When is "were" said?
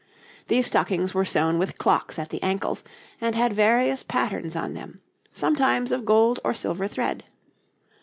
1.13-1.23